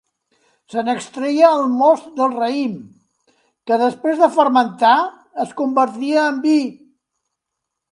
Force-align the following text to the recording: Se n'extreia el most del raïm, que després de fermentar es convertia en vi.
Se 0.75 0.83
n'extreia 0.85 1.51
el 1.57 1.65
most 1.73 2.07
del 2.21 2.33
raïm, 2.37 2.73
que 3.71 3.79
després 3.83 4.19
de 4.25 4.31
fermentar 4.39 4.97
es 5.47 5.55
convertia 5.63 6.27
en 6.33 6.43
vi. 6.49 6.59